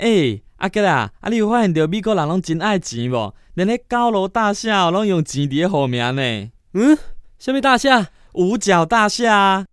[0.00, 3.34] 诶，阿吉啊，啊，你有发现着美国人拢真爱钱无？
[3.54, 6.50] 连迄高楼大厦拢用钱伫咧号名呢。
[6.72, 6.96] 嗯，
[7.38, 8.08] 什么大厦？
[8.32, 9.66] 五角大厦。